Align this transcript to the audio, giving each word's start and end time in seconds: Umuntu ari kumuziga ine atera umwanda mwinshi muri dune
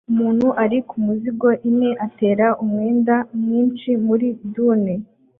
Umuntu 0.11 0.47
ari 0.63 0.77
kumuziga 0.89 1.49
ine 1.69 1.89
atera 2.05 2.47
umwanda 2.63 3.15
mwinshi 3.39 3.89
muri 4.05 4.27
dune 4.53 4.95